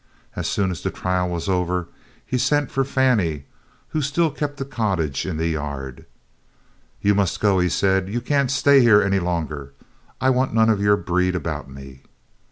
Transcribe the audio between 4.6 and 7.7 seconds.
cottage in the yard. "You must go," he